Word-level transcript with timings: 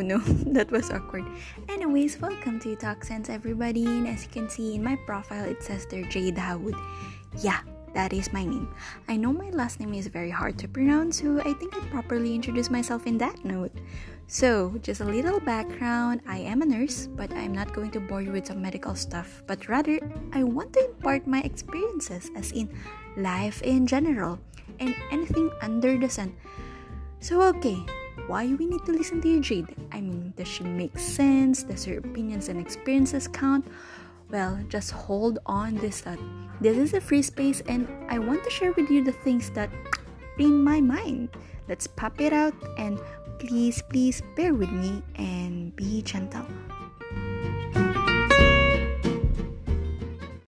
no, 0.00 0.18
that 0.52 0.70
was 0.70 0.90
awkward. 0.90 1.24
Anyways, 1.68 2.20
welcome 2.20 2.58
to 2.60 2.74
Talk 2.76 3.04
Sense, 3.04 3.28
everybody. 3.28 3.84
And 3.86 4.08
as 4.08 4.24
you 4.24 4.30
can 4.30 4.48
see 4.48 4.74
in 4.74 4.84
my 4.84 4.96
profile, 5.06 5.44
it 5.44 5.62
says 5.62 5.86
there 5.86 6.04
Jade 6.04 6.36
Dawood. 6.36 6.78
Yeah, 7.38 7.60
that 7.94 8.12
is 8.12 8.32
my 8.32 8.44
name. 8.44 8.72
I 9.08 9.16
know 9.16 9.32
my 9.32 9.50
last 9.50 9.80
name 9.80 9.94
is 9.94 10.06
very 10.06 10.30
hard 10.30 10.58
to 10.58 10.68
pronounce, 10.68 11.20
so 11.20 11.40
I 11.40 11.52
think 11.54 11.76
I 11.76 11.80
properly 11.88 12.34
introduced 12.34 12.70
myself 12.70 13.06
in 13.06 13.18
that 13.18 13.44
note. 13.44 13.72
So, 14.26 14.78
just 14.82 15.00
a 15.00 15.04
little 15.04 15.40
background 15.40 16.22
I 16.26 16.38
am 16.38 16.62
a 16.62 16.66
nurse, 16.66 17.08
but 17.08 17.32
I'm 17.34 17.52
not 17.52 17.74
going 17.74 17.90
to 17.92 18.00
bore 18.00 18.22
you 18.22 18.30
with 18.30 18.46
some 18.46 18.62
medical 18.62 18.94
stuff, 18.94 19.42
but 19.46 19.68
rather, 19.68 19.98
I 20.32 20.44
want 20.44 20.72
to 20.74 20.86
impart 20.86 21.26
my 21.26 21.40
experiences, 21.42 22.30
as 22.36 22.52
in 22.52 22.70
life 23.16 23.60
in 23.62 23.86
general, 23.86 24.38
and 24.78 24.94
anything 25.10 25.50
under 25.60 25.98
the 25.98 26.08
sun. 26.08 26.36
So, 27.18 27.42
okay, 27.58 27.82
why 28.30 28.46
we 28.46 28.64
need 28.64 28.86
to 28.86 28.92
listen 28.92 29.20
to 29.20 29.26
you, 29.26 29.40
Jade? 29.40 29.74
I 29.90 30.00
mean, 30.00 30.32
does 30.36 30.46
she 30.46 30.62
make 30.62 30.96
sense? 30.96 31.64
Does 31.64 31.84
her 31.86 31.98
opinions 31.98 32.48
and 32.48 32.60
experiences 32.62 33.26
count? 33.26 33.66
Well, 34.30 34.62
just 34.68 34.92
hold 34.92 35.40
on 35.46 35.74
this 35.82 36.02
thought. 36.02 36.22
This 36.60 36.78
is 36.78 36.94
a 36.94 37.00
free 37.00 37.22
space 37.22 37.60
and 37.66 37.90
I 38.08 38.20
want 38.20 38.44
to 38.44 38.50
share 38.50 38.70
with 38.70 38.88
you 38.88 39.02
the 39.02 39.10
things 39.26 39.50
that 39.58 39.68
in 40.38 40.62
my 40.62 40.80
mind. 40.80 41.30
Let's 41.66 41.88
pop 41.88 42.20
it 42.20 42.32
out 42.32 42.54
and 42.78 43.02
please, 43.40 43.82
please 43.90 44.22
bear 44.36 44.54
with 44.54 44.70
me 44.70 45.02
and 45.16 45.74
be 45.74 46.00
gentle. 46.02 46.46